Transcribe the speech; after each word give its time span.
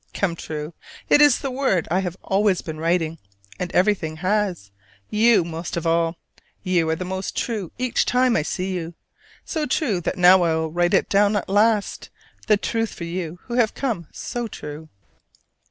"Come 0.15 0.35
true": 0.35 0.73
it 1.09 1.21
is 1.21 1.37
the 1.37 1.51
word 1.51 1.87
I 1.91 1.99
have 1.99 2.17
always 2.23 2.63
been 2.63 2.79
writing, 2.79 3.19
and 3.59 3.71
everything 3.71 4.15
has: 4.17 4.71
you 5.11 5.43
most 5.43 5.77
of 5.77 5.85
all! 5.85 6.15
You 6.63 6.89
are 6.89 6.95
more 6.95 7.21
true 7.21 7.71
each 7.77 8.07
time 8.07 8.35
I 8.35 8.41
see 8.41 8.71
you. 8.73 8.95
So 9.45 9.67
true 9.67 10.01
that 10.01 10.17
now 10.17 10.41
I 10.41 10.55
will 10.55 10.71
write 10.71 10.95
it 10.95 11.07
down 11.07 11.35
at 11.35 11.47
last, 11.47 12.09
the 12.47 12.57
truth 12.57 12.95
for 12.95 13.03
you 13.03 13.41
who 13.43 13.53
have 13.53 13.75
come 13.75 14.07
so 14.11 14.47
true. 14.47 14.89